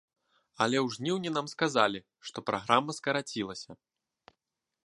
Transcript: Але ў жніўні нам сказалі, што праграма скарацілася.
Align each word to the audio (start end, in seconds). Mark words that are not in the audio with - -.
Але 0.65 0.77
ў 0.85 0.95
жніўні 0.95 1.33
нам 1.35 1.51
сказалі, 1.53 1.99
што 2.31 2.37
праграма 2.49 2.91
скарацілася. 2.99 3.71